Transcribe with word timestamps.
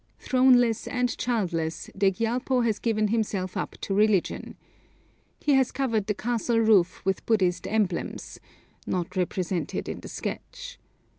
Throneless 0.17 0.87
and 0.87 1.15
childless, 1.15 1.91
the 1.93 2.09
Gyalpo 2.09 2.65
has 2.65 2.79
given 2.79 3.09
himself 3.09 3.55
up 3.55 3.75
to 3.81 3.93
religion. 3.93 4.57
He 5.39 5.53
has 5.53 5.71
covered 5.71 6.07
the 6.07 6.15
castle 6.15 6.57
roof 6.57 7.05
with 7.05 7.23
Buddhist 7.27 7.67
emblems 7.67 8.39
(not 8.87 9.15
represented 9.15 9.87
in 9.87 9.99
the 9.99 10.07
sketch). 10.07 10.79